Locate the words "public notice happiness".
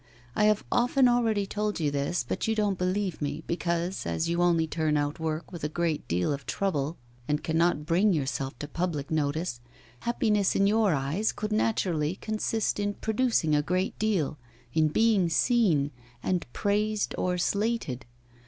8.67-10.55